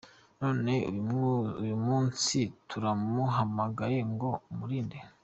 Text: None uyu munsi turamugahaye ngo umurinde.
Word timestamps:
None 0.39 0.73
uyu 1.61 1.77
munsi 1.85 2.37
turamugahaye 2.69 3.99
ngo 4.11 4.29
umurinde. 4.51 4.97